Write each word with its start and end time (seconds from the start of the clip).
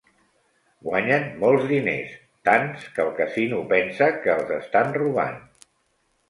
Guanyen 0.85 1.27
molts 1.43 1.67
diners, 1.71 2.15
tants 2.49 2.87
que 2.97 3.05
el 3.05 3.13
casino 3.19 3.61
pensa 3.75 4.09
que 4.25 4.33
els 4.39 4.55
estan 4.57 4.91
robant. 4.99 5.39